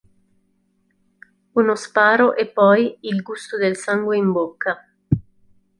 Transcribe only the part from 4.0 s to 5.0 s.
in bocca".